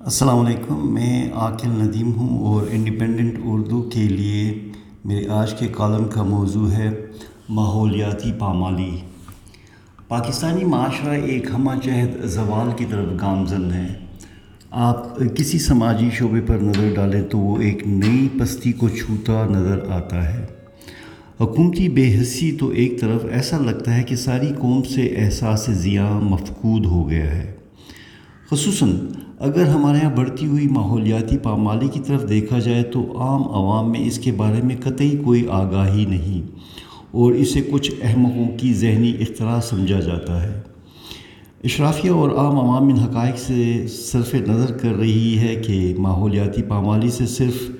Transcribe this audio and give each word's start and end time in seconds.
السلام 0.00 0.46
علیکم، 0.46 0.94
میں 0.94 1.32
عاقل 1.32 1.68
ندیم 1.68 2.12
ہوں 2.12 2.46
اور 2.46 2.66
انڈیپینڈنٹ 2.70 3.38
اردو 3.44 3.82
کے 3.82 4.00
لیے 4.00 4.68
میرے 5.04 5.28
آج 5.28 5.54
کے 5.54 5.66
کالم 5.66 6.04
کا 6.04 6.22
موضوع 6.22 6.70
ہے 6.70 6.90
ماحولیاتی 7.48 8.32
پامالی۔ 8.38 8.90
پاکستانی 10.08 10.64
معاشرہ 10.64 11.10
ایک 11.10 11.50
ہمہ 11.54 11.70
جہد 11.82 12.24
زوال 12.24 12.70
کی 12.76 12.84
طرف 12.90 13.20
گامزن 13.20 13.72
ہے۔ 13.72 13.88
آپ 14.70 15.18
کسی 15.34 15.58
سماجی 15.58 16.10
شعبے 16.12 16.40
پر 16.40 16.56
نظر 16.56 16.94
ڈالیں 16.94 17.22
تو 17.22 17.38
وہ 17.38 17.60
ایک 17.60 17.86
نئی 17.86 18.28
پستی 18.40 18.72
کو 18.72 18.88
چھوتا 18.88 19.46
نظر 19.46 19.78
آتا 19.88 20.34
ہے۔ 20.34 20.46
حکومتی 21.40 21.88
بے 21.88 22.20
حسی 22.20 22.52
تو 22.52 22.68
ایک 22.68 23.00
طرف 23.00 23.24
ایسا 23.30 23.58
لگتا 23.58 23.96
ہے 23.96 24.02
کہ 24.02 24.16
ساری 24.16 24.48
قوم 24.58 24.82
سے 24.82 25.14
احساس 25.16 25.66
ضیاء 25.70 26.18
مفقود 26.18 26.86
ہو 26.86 27.10
گیا 27.10 27.36
ہے۔ 27.36 27.57
خصوصاً 28.50 28.96
اگر 29.38 29.66
ہمارے 29.66 29.98
یہاں 30.02 30.16
بڑھتی 30.16 30.46
ہوئی 30.46 30.68
ماحولیاتی 30.68 31.38
پامالی 31.38 31.88
کی 31.88 32.00
طرف 32.00 32.28
دیکھا 32.28 32.58
جائے 32.58 32.82
تو 32.82 33.20
عام 33.20 33.42
عوام 33.42 33.90
میں 33.90 34.00
اس 34.00 34.18
کے 34.18 34.32
بارے 34.32 34.62
میں 34.62 34.76
قطعی 34.80 35.16
کوئی 35.24 35.46
آگاہی 35.50 36.04
نہیں 36.04 36.46
اور 37.10 37.32
اسے 37.32 37.60
کچھ 37.70 37.90
احمقوں 38.02 38.58
کی 38.58 38.74
ذہنی 38.74 39.12
اختراع 39.20 39.60
سمجھا 39.60 40.00
جاتا 40.00 40.42
ہے۔ 40.42 40.60
اشرافیہ 41.64 42.10
اور 42.10 42.30
عام 42.30 42.58
عوام 42.58 42.88
ان 42.88 42.98
حقائق 42.98 43.38
سے 43.38 43.86
صرف 43.88 44.34
نظر 44.34 44.72
کر 44.72 44.94
رہی 44.94 45.38
ہے 45.38 45.54
کہ 45.54 45.94
ماحولیاتی 45.98 46.62
پامالی 46.62 47.10
سے 47.10 47.26
صرف 47.26 47.70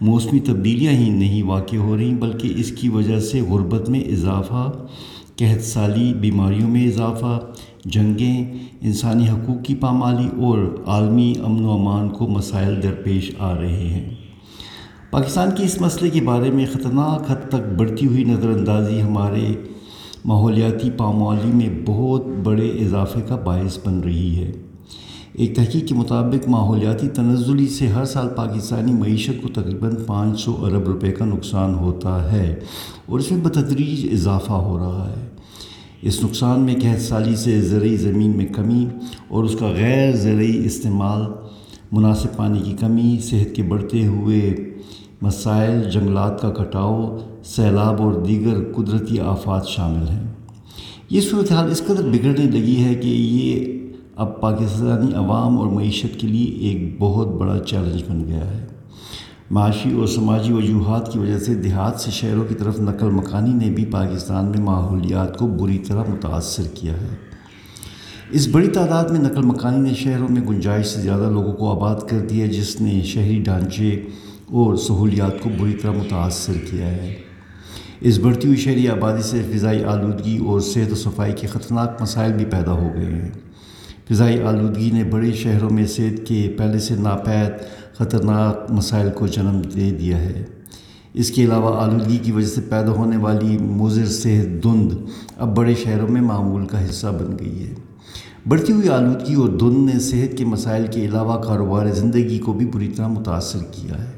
موسمی 0.00 0.40
تبدیلیاں 0.40 0.92
ہی 0.92 1.10
نہیں 1.10 1.42
واقع 1.42 1.76
ہو 1.76 1.96
رہی، 1.96 2.14
بلکہ 2.14 2.52
اس 2.56 2.72
کی 2.72 2.88
وجہ 2.88 3.20
سے 3.20 3.40
غربت 3.40 3.88
میں 3.88 4.00
اضافہ، 4.00 4.70
قحط 5.36 5.60
سالی 5.60 6.14
بیماریوں 6.14 6.68
میں 6.68 6.86
اضافہ 6.86 7.40
جنگیں، 7.84 8.58
انسانی 8.80 9.28
حقوق 9.28 9.64
کی 9.64 9.74
پامالی 9.74 10.28
اور 10.42 10.82
عالمی 10.86 11.34
امن 11.44 11.64
و 11.64 11.70
امان 11.70 12.08
کو 12.08 12.28
مسائل 12.28 12.82
درپیش 12.82 13.32
آ 13.38 13.54
رہے 13.54 13.76
ہیں۔ 13.76 14.14
پاکستان 15.10 15.50
کے 15.56 15.64
اس 15.64 15.80
مسئلے 15.80 16.10
کے 16.10 16.20
بارے 16.20 16.50
میں 16.50 16.66
خطرناک 16.72 17.30
حد 17.30 17.48
تک 17.48 17.78
بڑھتی 17.78 18.06
ہوئی 18.06 18.24
نظر 18.24 18.48
اندازی 18.48 19.02
ہمارے 19.02 19.54
ماحولیاتی 20.24 20.90
پامالی 20.90 21.52
میں 21.54 21.68
بہت 21.86 22.26
بڑے 22.42 22.68
اضافے 22.68 23.20
کا 23.28 23.36
باعث 23.36 23.78
بن 23.84 24.00
رہی 24.00 24.36
ہے۔ 24.36 24.52
ایک 25.32 25.56
تحقیق 25.56 25.88
کے 25.88 25.94
مطابق، 25.94 26.48
ماحولیاتی 26.48 27.08
تنزلی 27.08 27.66
سے 27.66 27.86
ہر 27.86 28.04
سال 28.04 28.28
پاکستانی 28.28 28.92
معیشت 28.92 29.42
کو 29.42 29.48
تقریباً 29.48 29.94
پانچ 30.06 30.40
سو 30.40 30.64
ارب 30.64 30.84
روپے 30.84 31.12
کا 31.12 31.24
نقصان 31.24 31.74
ہوتا 31.74 32.32
ہے 32.32 32.60
اور 33.06 33.18
اس 33.18 33.30
میں 33.30 33.44
بتدریج 33.44 34.08
اضافہ 34.12 34.52
ہو 34.52 34.78
رہا 34.78 35.12
ہے۔ 35.16 35.27
اس 36.02 36.24
نقصان 36.24 36.60
میں 36.60 36.74
قحط 36.82 37.00
سالی 37.00 37.36
سے 37.36 37.60
زرعی 37.60 37.96
زمین 37.96 38.36
میں 38.36 38.46
کمی 38.46 38.86
اور 39.28 39.44
اس 39.44 39.56
کا 39.60 39.66
غیر 39.66 40.16
زرعی 40.16 40.64
استعمال 40.64 41.22
مناسب 41.92 42.36
پانی 42.36 42.60
کی 42.60 42.72
کمی، 42.80 43.18
صحت 43.22 43.56
کے 43.56 43.62
بڑھتے 43.62 44.06
ہوئے 44.06 44.72
مسائل، 45.22 45.90
جنگلات 45.90 46.40
کا 46.40 46.50
کٹاؤ، 46.50 47.18
سیلاب 47.44 48.02
اور 48.02 48.12
دیگر 48.12 48.72
قدرتی 48.72 49.20
آفات 49.20 49.68
شامل 49.68 50.08
ہیں۔ 50.08 50.26
یہ 51.10 51.20
صورتحال 51.20 51.70
اس 51.70 51.82
قدر 51.86 52.08
بگڑنے 52.08 52.44
لگی 52.44 52.84
ہے 52.84 52.94
کہ 52.94 53.08
یہ 53.08 53.78
اب 54.16 54.40
پاکستانی 54.40 55.14
عوام 55.14 55.58
اور 55.58 55.66
معیشت 55.66 56.20
کے 56.20 56.26
لیے 56.26 56.44
ایک 56.44 56.96
بہت 56.98 57.28
بڑا 57.28 57.58
چیلنج 57.58 58.02
بن 58.08 58.24
گیا 58.26 58.50
ہے۔ 58.50 58.66
معاشی 59.50 59.92
اور 59.92 60.06
سماجی 60.06 60.52
وجوہات 60.52 61.12
کی 61.12 61.18
وجہ 61.18 61.38
سے 61.38 61.54
دیہات 61.54 62.00
سے 62.00 62.10
شہروں 62.10 62.44
کی 62.44 62.54
طرف 62.54 62.80
نقل 62.80 63.10
مکانی 63.10 63.52
نے 63.52 63.70
بھی 63.70 63.84
پاکستان 63.84 64.44
میں 64.44 64.60
ماحولیات 64.60 65.36
کو 65.36 65.46
بری 65.46 65.78
طرح 65.78 66.02
متاثر 66.08 66.62
کیا 66.74 66.92
ہے۔ 66.92 67.16
اس 68.30 68.48
بڑی 68.48 68.68
تعداد 68.68 69.04
میں 69.04 69.20
نقل 69.20 69.42
مکانی 69.42 69.88
نے 69.88 69.94
شہروں 69.94 70.28
میں 70.30 70.42
گنجائش 70.42 70.86
سے 70.86 71.00
زیادہ 71.00 71.30
لوگوں 71.32 71.52
کو 71.52 71.70
آباد 71.70 72.08
کر 72.08 72.18
دیا، 72.18 72.46
جس 72.46 72.80
نے 72.80 73.02
شہری 73.04 73.42
ڈھانچے 73.42 74.02
اور 74.46 74.76
سہولیات 74.76 75.42
کو 75.42 75.50
بری 75.58 75.72
طرح 75.72 75.90
متاثر 75.90 76.54
کیا 76.70 76.86
ہے۔ 76.86 77.14
اس 78.00 78.18
بڑھتی 78.18 78.48
ہوئی 78.48 78.58
شہری 78.58 78.88
آبادی 78.88 79.22
سے 79.22 79.42
فضائی 79.52 79.84
آلودگی 79.84 80.38
اور 80.38 80.60
صحت 80.60 80.92
و 80.92 80.94
صفائی 80.94 81.32
کے 81.32 81.46
خطرناک 81.46 82.02
مسائل 82.02 82.32
بھی 82.32 82.44
پیدا 82.44 82.72
ہو 82.72 82.88
گئے 82.94 83.04
ہیں۔ 83.04 83.28
فضائی 84.10 84.42
آلودگی 84.42 84.90
نے 84.90 85.04
بڑے 85.04 85.32
شہروں 85.32 85.70
میں 85.70 85.86
صحت 85.86 86.26
کے 86.26 86.54
پہلے 86.58 86.78
سے 86.78 86.94
ناپید 86.94 87.52
خطرناک 87.98 88.72
مسائل 88.72 89.08
کو 89.14 89.26
جنم 89.26 89.60
دے 89.74 89.90
دیا 89.90 90.18
ہے۔ 90.18 90.44
اس 91.14 91.30
کے 91.30 91.44
علاوہ 91.44 91.80
آلودگی 91.80 92.16
کی 92.16 92.32
وجہ 92.32 92.46
سے 92.46 92.60
پیدا 92.60 92.90
ہونے 92.90 93.16
والی 93.16 93.58
مضر 93.58 94.06
صحت 94.06 94.62
دھند 94.62 94.92
اب 95.36 95.56
بڑے 95.56 95.74
شہروں 95.74 96.08
میں 96.08 96.20
معمول 96.20 96.66
کا 96.66 96.84
حصہ 96.84 97.06
بن 97.06 97.36
گئی 97.40 97.68
ہے۔ 97.68 97.74
بڑھتی 98.48 98.72
ہوئی 98.72 98.88
آلودگی 98.88 99.34
اور 99.34 99.48
دھند 99.48 99.90
نے 99.90 100.00
صحت 100.00 100.38
کے 100.38 100.44
مسائل 100.44 100.86
کے 100.86 101.04
علاوہ 101.04 101.42
کاروبار 101.42 101.86
زندگی 101.86 102.38
کو 102.38 102.52
بھی 102.52 102.66
بری 102.66 102.88
طرح 102.88 103.08
متاثر 103.08 103.58
کیا 103.72 104.02
ہے۔ 104.04 104.12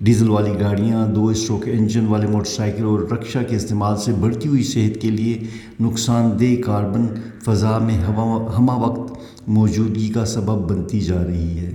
ڈیزل 0.00 0.28
والی 0.30 0.50
گاڑیاں، 0.60 1.06
دو 1.06 1.26
اسٹروک 1.26 1.64
انجن 1.66 2.06
والے 2.06 2.26
موٹر 2.26 2.50
سائیکل 2.50 2.84
اور 2.84 3.00
رکشا 3.00 3.42
کے 3.42 3.56
استعمال 3.56 3.96
سے 3.96 4.12
بڑھتی 4.12 4.48
ہوئی 4.48 4.62
صحت 4.62 5.00
کے 5.00 5.10
لیے 5.10 5.44
نقصان 5.80 6.30
دہ 6.40 6.62
کاربن 6.66 7.06
فضا 7.44 7.78
میں 7.78 7.98
ہمہ 7.98 8.78
وقت 8.78 9.12
موجودگی 9.48 10.08
کا 10.08 10.24
سبب 10.24 10.70
بنتی 10.70 11.00
جا 11.00 11.24
رہی 11.26 11.58
ہے۔ 11.58 11.74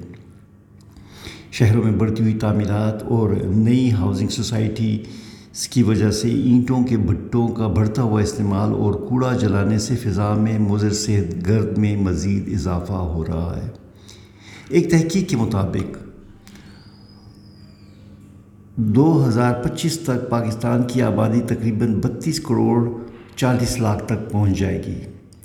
شہروں 1.59 1.83
میں 1.83 1.91
بڑھتی 1.91 2.23
ہوئی 2.23 2.33
تعمیرات 2.33 3.03
اور 3.03 3.29
نئی 3.45 3.91
ہاؤسنگ 3.91 4.27
سوسائٹی 4.27 5.03
اس 5.51 5.67
کی 5.67 5.83
وجہ 5.83 6.11
سے 6.11 6.29
اینٹوں 6.29 6.83
کے 6.83 6.97
بھٹوں 6.97 7.47
کا 7.47 7.67
بڑھتا 7.67 8.01
ہوا 8.01 8.21
استعمال 8.21 8.73
اور 8.73 8.93
کوڑا 8.93 9.31
جلانے 9.33 9.79
سے 9.79 9.95
فضا 9.95 10.33
میں 10.33 10.59
مضر 10.59 10.93
صحت 10.93 11.47
گرد 11.47 11.77
میں 11.77 11.95
مزید 11.97 12.53
اضافہ 12.53 12.93
ہو 12.93 13.23
رہا 13.25 13.59
ہے۔ 13.63 13.69
ایک 14.69 14.91
تحقیق 14.91 15.29
کے 15.29 15.38
مطابق، 15.38 15.97
دو 18.75 19.27
ہزار 19.27 19.53
پچیس 19.53 19.99
تک 19.99 20.29
پاکستان 20.29 20.83
کی 20.83 21.01
آبادی 21.01 21.41
تقریباً 21.47 21.93
بتیس 21.93 22.39
کروڑ 22.39 22.89
چالیس 23.35 23.79
لاکھ 23.79 24.05
تک 24.05 24.31
پہنچ 24.31 24.57
جائے 24.59 24.83
گی، 24.87 24.99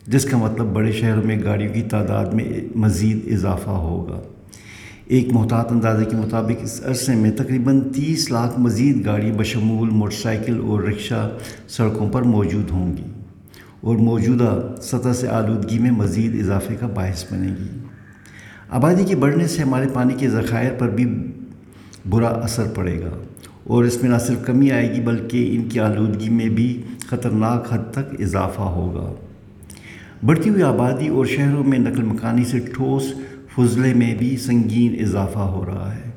جس 0.07 0.25
کا 0.25 0.37
مطلب 0.37 0.67
بڑے 0.67 0.93
شہروں 0.93 1.23
میں 1.23 1.43
گاڑیوں 1.45 1.73
کی 1.75 1.83
تعداد 1.83 2.27
میں 2.27 2.49
مزید 2.75 3.33
اضافہ 3.33 3.71
ہوگا۔ 3.71 4.21
ایک 5.11 5.33
محتاط 5.33 5.73
اندازے 5.73 6.05
کے 6.05 6.17
مطابق 6.17 6.59
اس 6.63 6.83
عرصے 6.87 7.15
میں 7.15 7.31
تقریباً 7.31 7.81
تیس 7.81 8.31
لاکھ 8.31 8.61
مزید 8.61 9.07
گاڑی 9.07 9.33
بشمول 9.33 9.91
موٹر 9.91 10.17
سائیکل 10.23 10.61
اور 10.61 10.83
رکشہ 10.83 11.31
سڑکوں 11.69 12.09
پر 12.09 12.23
موجود 12.23 12.71
ہوں 12.71 12.97
گی 12.97 13.03
اور 13.81 13.97
موجودہ 13.97 14.75
سطح 14.83 15.13
سے 15.13 15.29
آلودگی 15.29 15.79
میں 15.79 15.91
مزید 15.91 16.41
اضافے 16.41 16.77
کا 16.81 16.87
باعث 16.87 17.33
بنے 17.33 17.49
گی۔ 17.49 17.79
آبادی 18.69 19.05
کے 19.05 19.17
بڑھنے 19.17 19.47
سے 19.47 19.63
ہمارے 19.63 19.87
پانی 19.93 20.15
کے 20.19 20.29
ذخائر 20.29 20.73
پر 20.79 20.89
بھی 20.89 21.07
برا 22.09 22.29
اثر 22.29 22.65
پڑے 22.75 23.01
گا 23.01 23.19
اور 23.65 23.85
اس 23.85 24.03
میں 24.03 24.11
نہ 24.11 24.19
صرف 24.19 24.47
کمی 24.47 24.71
آئے 24.71 24.95
گی 24.95 25.01
بلکہ 25.01 25.51
ان 25.53 25.69
کی 25.69 25.81
آلودگی 25.81 26.29
میں 26.29 26.49
بھی 26.49 26.83
خطرناک 27.07 27.73
حد 27.73 27.93
تک 27.93 28.21
اضافہ 28.21 28.63
ہوگا۔ 28.63 29.15
بڑھتی 30.27 30.51
ہوئی 30.51 30.63
آبادی 30.63 31.09
اور 31.09 31.27
شہروں 31.27 31.65
میں 31.65 31.79
نقل 31.79 32.03
مکانی 32.03 32.45
سے 32.45 32.59
ٹھوس 32.59 33.13
فضلے 33.57 33.95
میں 33.95 34.15
بھی 34.15 34.37
سنگین 34.37 35.05
اضافہ 35.05 35.39
ہو 35.39 35.67
رہا 35.67 35.95
ہے۔ 35.95 36.11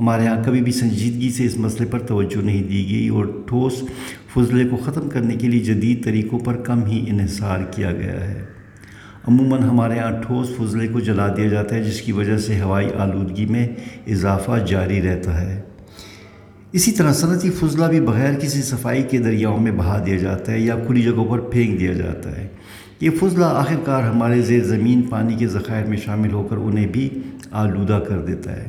ہمارے 0.00 0.26
ہاں 0.26 0.44
کبھی 0.44 0.62
بھی 0.62 0.72
سنجیدگی 0.72 1.30
سے 1.30 1.44
اس 1.44 1.56
مسئلے 1.56 1.88
پر 1.90 1.98
توجہ 1.98 2.44
نہیں 2.44 2.62
دی 2.62 2.86
گئی 2.90 3.08
اور 3.08 3.24
ٹھوس 3.46 3.72
فضلے 4.34 4.64
کو 4.64 4.76
ختم 4.76 5.08
کرنے 5.08 5.36
کے 5.36 5.48
لیے 5.48 5.60
جدید 5.60 6.04
طریقوں 6.04 6.38
پر 6.38 6.56
کم 6.56 6.84
ہی 6.84 7.04
انحصار 7.08 7.58
کیا 7.70 7.92
گیا 7.92 8.28
ہے۔ 8.28 8.44
عموماً 9.28 9.62
ہمارے 9.62 9.98
ہاں 9.98 10.10
ٹھوس 10.26 10.48
فضلے 10.56 10.88
کو 10.88 11.00
جلا 11.00 11.34
دیا 11.36 11.46
جاتا 11.46 11.76
ہے، 11.76 11.82
جس 11.82 12.00
کی 12.00 12.12
وجہ 12.12 12.36
سے 12.36 12.60
ہوائی 12.60 12.88
آلودگی 12.98 13.46
میں 13.46 13.68
اضافہ 14.06 14.64
جاری 14.66 15.02
رہتا 15.02 15.40
ہے۔ 15.40 15.60
اسی 16.72 16.92
طرح 16.92 17.12
صنعتی 17.12 17.50
فضلہ 17.50 17.84
بھی 17.84 18.00
بغیر 18.00 18.34
کسی 18.40 18.62
صفائی 18.62 19.02
کے 19.02 19.18
دریاؤں 19.18 19.60
میں 19.60 19.72
بہا 19.72 20.02
دیا 20.06 20.16
جاتا 20.16 20.52
ہے 20.52 20.60
یا 20.60 20.76
کھلی 20.86 21.02
جگہوں 21.02 21.24
پر 21.24 21.38
پھینک 21.38 21.80
دیا 21.80 21.92
جاتا 21.92 22.36
ہے۔ 22.36 22.48
یہ 23.04 23.10
فضلہ 23.10 23.44
آخر 23.44 23.74
کار 23.84 24.02
ہمارے 24.02 24.42
زیر 24.42 24.64
زمین 24.64 25.02
پانی 25.02 25.34
کے 25.34 25.46
ذخائر 25.46 25.86
میں 25.86 25.96
شامل 25.96 26.32
ہو 26.32 26.42
کر 26.42 26.56
انہیں 26.56 26.86
بھی 26.86 27.08
آلودہ 27.50 28.00
کر 28.08 28.18
دیتا 28.18 28.56
ہے۔ 28.56 28.68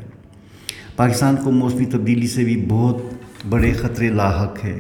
پاکستان 0.95 1.35
کو 1.43 1.51
موسمی 1.51 1.85
تبدیلی 1.85 2.27
سے 2.27 2.43
بھی 2.43 2.65
بہت 2.67 2.97
بڑے 3.49 3.71
خطرے 3.71 4.09
لاحق 4.09 4.65
ہے 4.65 4.79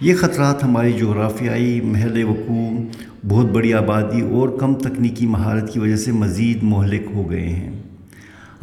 یہ 0.00 0.14
خطرات 0.14 0.64
ہماری 0.64 0.92
جغرافیائی 0.92 1.80
محل 1.80 2.24
وقوع، 2.24 2.82
بہت 3.28 3.46
بڑی 3.46 3.74
آبادی 3.74 4.20
اور 4.20 4.48
کم 4.60 4.74
تکنیکی 4.74 5.26
مہارت 5.26 5.72
کی 5.72 5.78
وجہ 5.78 5.96
سے 5.96 6.12
مزید 6.12 6.58
مہلک 6.62 7.02
ہو 7.14 7.30
گئے 7.30 7.48
ہیں۔ 7.48 7.72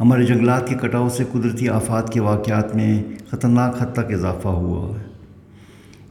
ہمارے 0.00 0.24
جنگلات 0.24 0.68
کے 0.68 0.74
کٹاؤ 0.74 1.08
سے 1.08 1.24
قدرتی 1.32 1.68
آفات 1.68 2.12
کے 2.12 2.20
واقعات 2.20 2.76
میں 2.76 3.02
خطرناک 3.30 3.82
حد 3.82 3.92
تک 3.92 4.12
اضافہ 4.12 4.48
ہوا۔ 4.48 4.98
ہے 4.98 5.11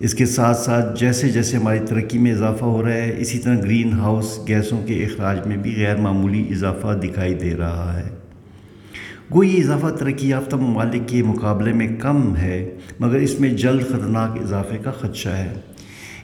اس 0.04 0.14
کے 0.14 0.26
ساتھ 0.26 0.58
ساتھ 0.58 1.00
جیسے 1.00 1.30
جیسے 1.30 1.58
ہماری 1.58 1.80
ترقی 1.80 2.18
میں 2.18 2.32
اضافہ 2.32 2.66
ہو 2.66 2.84
رہا 2.84 2.94
ہے، 2.94 3.16
اسی 3.18 3.40
طرح 3.40 3.60
گرین 3.60 3.94
ہاؤس 3.94 4.40
گیسوں 4.48 4.82
کے 4.86 5.04
اخراج 5.04 5.48
میں 5.48 5.58
بھی 5.58 5.76
غیر 5.78 5.96
معمولی 5.96 6.48
اضافہ 6.50 7.00
دکھائی 7.04 7.34
دے 7.34 7.56
رہا 7.56 8.00
ہے۔ 8.00 8.10
گو 9.34 9.44
یہ 9.44 9.64
اضافہ 9.64 9.88
ترقی 9.88 10.30
یافتہ 10.30 10.56
ممالک 10.56 11.08
کے 11.08 11.24
مقابلے 11.24 11.74
میں 11.74 11.88
کم 12.00 12.36
ہے، 12.36 12.78
مگر 13.00 13.16
اس 13.16 13.40
میں 13.40 13.50
جلد 13.50 13.82
خطرناک 13.88 14.42
اضافے 14.42 14.78
کا 14.78 14.92
خدشہ 14.92 15.30
ہے۔ 15.30 15.54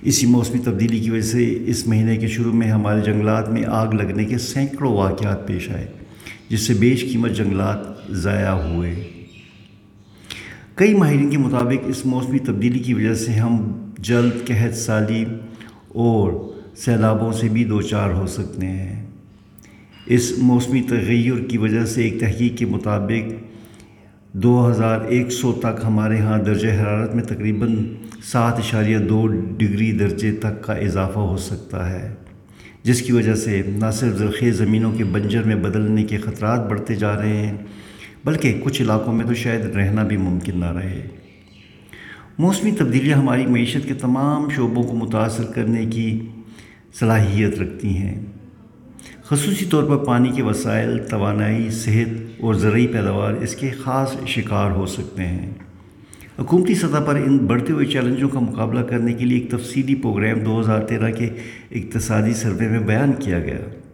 اسی 0.01 0.25
موسمی 0.25 0.59
تبدیلی 0.59 0.99
کی 0.99 1.09
وجہ 1.09 1.21
سے 1.21 1.57
اس 1.65 1.87
مہینے 1.87 2.17
کے 2.17 2.27
شروع 2.27 2.53
میں 2.53 2.67
ہمارے 2.67 3.01
جنگلات 3.01 3.49
میں 3.49 3.63
آگ 3.67 3.93
لگنے 3.93 4.25
کے 4.25 4.37
سینکڑوں 4.37 4.97
واقعات 4.97 5.47
پیش 5.47 5.69
آئے، 5.69 5.85
جس 6.49 6.61
سے 6.61 6.73
بیش 6.73 7.01
قیمت 7.11 7.31
جنگلات 7.31 8.11
ضائع 8.11 8.51
ہوئے۔ 8.51 8.95
کئی 10.77 10.93
ماہرین 10.93 11.29
کے 11.29 11.37
مطابق 11.37 11.85
اس 11.85 12.05
موسمی 12.05 12.39
تبدیلی 12.39 12.79
کی 12.79 12.93
وجہ 12.93 13.13
سے 13.13 13.31
ہم 13.31 13.55
جلد، 13.99 14.47
قحط، 14.47 14.73
سالی 14.73 15.23
اور 15.87 16.31
سیلابوں 16.75 17.31
سے 17.33 17.47
بھی 17.49 17.63
دوچار 17.63 18.09
ہو 18.09 18.27
سکتے 18.27 18.67
ہیں۔ 18.67 19.05
اس 20.05 20.31
موسمی 20.37 20.81
تغیر 20.81 21.39
کی 21.43 21.57
وجہ 21.57 21.85
سے 21.85 22.03
ایک 22.03 22.19
تحقیق 22.19 22.57
کے 22.57 22.65
مطابق 22.65 23.31
دو 24.33 24.69
ہزار 24.71 25.01
ایک 25.01 25.31
سو 25.31 25.53
تک 25.53 25.81
ہمارے 25.83 26.19
ہاں 26.19 26.37
درجہ 26.37 26.71
حرارت 26.81 27.15
میں 27.15 27.23
تقریباً 27.23 27.75
سات 28.23 28.59
اشاریہ 28.59 28.97
دو 28.97 29.25
ڈگری 29.57 29.91
درجے 29.91 30.31
تک 30.31 30.63
کا 30.63 30.73
اضافہ 30.73 31.19
ہو 31.19 31.37
سکتا 31.37 31.89
ہے، 31.89 32.13
جس 32.83 33.01
کی 33.01 33.13
وجہ 33.13 33.35
سے 33.35 33.61
نہ 33.67 33.91
صرف 33.91 34.17
زرخیز 34.17 34.55
زمینوں 34.55 34.91
کے 34.91 35.03
بنجر 35.03 35.43
میں 35.43 35.55
بدلنے 35.55 36.03
کے 36.03 36.17
خطرات 36.17 36.69
بڑھتے 36.69 36.95
جا 36.95 37.17
رہے 37.17 37.35
ہیں 37.37 37.57
بلکہ 38.27 38.61
کچھ 38.63 38.81
علاقوں 38.81 39.13
میں 39.13 39.25
تو 39.25 39.33
شاید 39.33 39.65
رہنا 39.65 40.03
بھی 40.03 40.17
ممکن 40.17 40.59
نہ 40.59 40.71
رہے۔ 40.71 41.07
موسمی 42.37 42.71
تبدیلیاں 42.71 43.17
ہماری 43.17 43.45
معیشت 43.45 43.87
کے 43.87 43.93
تمام 43.93 44.49
شعبوں 44.49 44.83
کو 44.83 44.95
متاثر 44.95 45.43
کرنے 45.43 45.85
کی 45.85 46.27
صلاحیت 46.99 47.59
رکھتی 47.59 47.97
ہیں۔ 47.97 48.25
خصوصی 49.23 49.65
طور 49.65 49.83
پر 49.83 49.97
پانی 49.97 50.29
کے 50.29 50.41
وسائل، 50.41 50.99
توانائی، 51.09 51.69
صحت 51.71 52.41
اور 52.41 52.53
زرعی 52.53 52.87
پیداوار 52.87 53.33
اس 53.33 53.55
کے 53.55 53.69
خاص 53.69 54.27
شکار 54.27 54.71
ہو 54.71 54.85
سکتے 54.85 55.25
ہیں۔ 55.25 55.49
حکومتی 56.39 56.75
سطح 56.75 56.99
پر 57.05 57.15
ان 57.15 57.37
بڑھتے 57.37 57.73
ہوئے 57.73 57.85
چیلنجوں 57.85 58.29
کا 58.29 58.39
مقابلہ 58.39 58.79
کرنے 58.79 59.13
کے 59.13 59.25
لیے 59.25 59.39
ایک 59.39 59.51
تفصیلی 59.51 59.95
پروگرام 59.95 60.39
دو 60.39 60.59
ہزار 60.59 60.79
تیرہ 60.79 61.11
کے 61.11 61.29
اقتصادی 61.71 62.33
سروے 62.33 62.67
میں 62.67 62.79
بیان 62.79 63.11
کیا 63.19 63.39
گیا۔ 63.39 63.86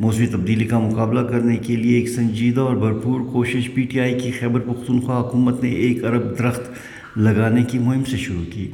موسمی 0.00 0.26
تبدیلی 0.26 0.64
کا 0.64 0.78
مقابلہ 0.78 1.20
کرنے 1.20 1.56
کے 1.56 1.76
لیے 1.76 1.96
ایک 1.96 2.08
سنجیدہ 2.08 2.60
اور 2.60 2.76
بھرپور 2.76 3.20
کوشش 3.20 3.74
پی 3.74 3.82
ٹی 3.82 4.00
آئی 4.00 4.20
کی 4.20 4.30
خیبر 4.30 4.60
پختونخوا 4.60 5.20
حکومت 5.20 5.62
نے 5.62 5.70
ایک 5.70 6.04
ارب 6.04 6.38
درخت 6.38 6.70
لگانے 7.18 7.62
کی 7.62 7.78
مہم 7.78 8.04
سے 8.04 8.16
شروع 8.16 8.44
کی۔ 8.52 8.70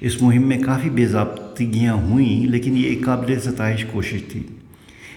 اس 0.00 0.22
مہم 0.22 0.48
میں 0.48 0.58
کافی 0.58 0.90
بے 0.90 1.06
ضابطگیاں 1.06 1.94
ہوئیں، 1.94 2.46
لیکن 2.46 2.76
یہ 2.76 2.82
ایک 2.82 3.04
قابل 3.04 3.40
ستائش 3.40 3.84
کوشش 3.84 4.22
تھی۔ 4.28 4.42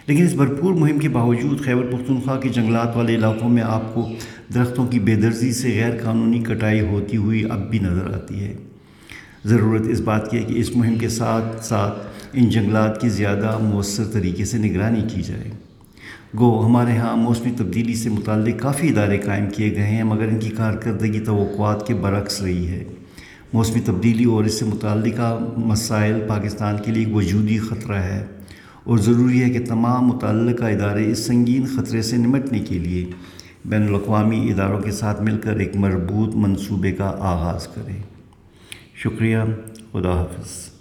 لیکن 0.07 0.23
اس 0.23 0.33
بھرپور 0.33 0.73
مہم 0.73 0.99
کے 0.99 1.09
باوجود 1.09 1.59
خیبر 1.61 1.83
پختونخوا 1.83 2.39
کے 2.39 2.49
جنگلات 2.49 2.97
والے 2.97 3.15
علاقوں 3.15 3.49
میں 3.49 3.63
آپ 3.63 3.93
کو 3.93 4.09
درختوں 4.53 4.87
کی 4.87 4.99
بے 4.99 5.15
درزی 5.15 5.53
سے 5.53 5.69
غیر 5.69 5.91
قانونی 6.03 6.39
کٹائی 6.39 6.81
ہوتی 6.81 7.17
ہوئی 7.17 7.43
اب 7.49 7.69
بھی 7.69 7.79
نظر 7.79 8.13
آتی 8.13 8.39
ہے۔ 8.39 8.53
ضرورت 9.45 9.81
اس 9.87 10.01
بات 10.01 10.31
کی 10.31 10.37
ہے 10.37 10.43
کہ 10.43 10.53
اس 10.53 10.75
مہم 10.75 10.95
کے 10.95 11.09
ساتھ 11.09 11.65
ساتھ 11.65 12.07
ان 12.33 12.49
جنگلات 12.49 12.99
کی 13.01 13.09
زیادہ 13.09 13.57
مؤثر 13.61 14.03
طریقے 14.03 14.45
سے 14.45 14.57
نگرانی 14.57 15.01
کی 15.13 15.21
جائے۔ 15.21 15.49
گو، 16.39 16.65
ہمارے 16.65 16.97
ہاں 16.97 17.15
موسمی 17.17 17.51
تبدیلی 17.57 17.95
سے 17.95 18.09
متعلق 18.09 18.59
کافی 18.59 18.89
ادارے 18.89 19.17
قائم 19.17 19.45
کیے 19.49 19.75
گئے 19.75 19.85
ہیں، 19.85 20.03
مگر 20.03 20.27
ان 20.27 20.39
کی 20.39 20.49
کارکردگی 20.49 21.19
توقعات 21.19 21.87
کے 21.87 21.93
برعکس 21.93 22.41
رہی 22.41 22.67
ہے۔ 22.67 22.83
موسمی 23.53 23.81
تبدیلی 23.81 24.23
اور 24.23 24.43
اس 24.43 24.59
سے 24.59 24.65
متعلقہ 24.65 25.37
مسائل 25.65 26.19
پاکستان 26.27 26.77
کے 26.85 26.91
لیے 26.91 27.05
ایک 27.05 27.15
وجودی 27.15 27.57
خطرہ 27.59 28.01
ہے، 28.03 28.23
اور 28.83 28.97
ضروری 28.97 29.43
ہے 29.43 29.49
کہ 29.49 29.65
تمام 29.65 30.07
متعلقہ 30.07 30.65
ادارے 30.65 31.11
اس 31.11 31.25
سنگین 31.27 31.65
خطرے 31.65 32.01
سے 32.01 32.17
نمٹنے 32.17 32.59
کے 32.59 32.79
لیے 32.79 33.05
بین 33.65 33.87
الاقوامی 33.87 34.49
اداروں 34.51 34.81
کے 34.81 34.91
ساتھ 34.91 35.21
مل 35.21 35.37
کر 35.37 35.55
ایک 35.55 35.75
مربوط 35.75 36.35
منصوبے 36.35 36.91
کا 36.91 37.15
آغاز 37.19 37.67
کریں۔ 37.67 38.01
شکریہ، 38.95 39.37
خدا 39.91 40.11
حافظ۔ 40.11 40.78